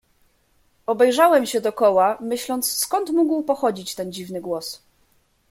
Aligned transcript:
"Obejrzałem 0.85 1.45
się 1.45 1.61
dokoła, 1.61 2.17
myśląc, 2.21 2.71
skąd 2.71 3.09
mógł 3.11 3.43
pochodzić 3.43 3.95
ten 3.95 4.11
dziwny 4.11 4.41
głos." 4.41 4.83